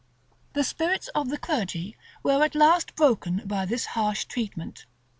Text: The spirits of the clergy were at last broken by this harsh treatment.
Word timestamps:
The 0.53 0.63
spirits 0.63 1.09
of 1.09 1.29
the 1.29 1.37
clergy 1.37 1.95
were 2.23 2.43
at 2.43 2.55
last 2.55 2.95
broken 2.95 3.43
by 3.45 3.67
this 3.67 3.85
harsh 3.93 4.25
treatment. 4.25 4.87